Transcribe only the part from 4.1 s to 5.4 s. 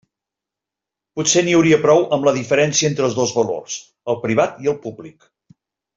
el privat i el públic.